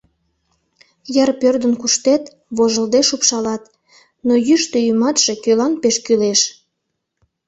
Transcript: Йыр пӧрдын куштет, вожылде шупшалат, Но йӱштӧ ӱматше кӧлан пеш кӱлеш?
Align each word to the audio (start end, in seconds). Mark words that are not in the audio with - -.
Йыр 1.15 1.29
пӧрдын 1.41 1.73
куштет, 1.81 2.23
вожылде 2.55 2.99
шупшалат, 3.09 3.63
Но 4.27 4.33
йӱштӧ 4.47 4.77
ӱматше 4.89 5.33
кӧлан 5.43 5.73
пеш 5.81 5.95
кӱлеш? 6.05 6.41